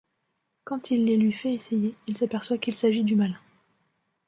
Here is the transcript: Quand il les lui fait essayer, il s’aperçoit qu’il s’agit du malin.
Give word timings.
Quand 0.63 0.89
il 0.89 1.05
les 1.05 1.15
lui 1.15 1.31
fait 1.31 1.53
essayer, 1.53 1.95
il 2.07 2.17
s’aperçoit 2.17 2.57
qu’il 2.57 2.73
s’agit 2.73 3.03
du 3.03 3.15
malin. 3.15 3.37